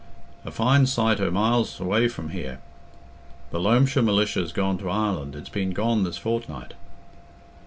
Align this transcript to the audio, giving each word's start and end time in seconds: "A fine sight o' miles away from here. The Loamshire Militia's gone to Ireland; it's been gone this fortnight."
"A 0.43 0.49
fine 0.49 0.87
sight 0.87 1.19
o' 1.21 1.29
miles 1.29 1.79
away 1.79 2.07
from 2.07 2.29
here. 2.29 2.57
The 3.51 3.59
Loamshire 3.59 4.01
Militia's 4.03 4.51
gone 4.51 4.79
to 4.79 4.89
Ireland; 4.89 5.35
it's 5.35 5.47
been 5.47 5.73
gone 5.73 6.05
this 6.05 6.17
fortnight." 6.17 6.73